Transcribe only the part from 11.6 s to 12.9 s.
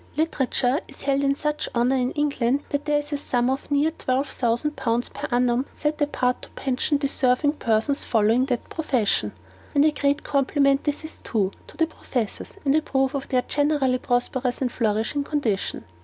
to the professors, and a